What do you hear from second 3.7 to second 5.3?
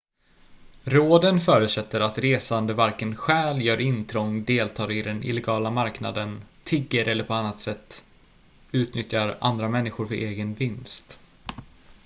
intrång deltar i den